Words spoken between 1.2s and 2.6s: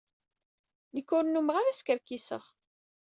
nnummeɣ ara skerkiseɣ.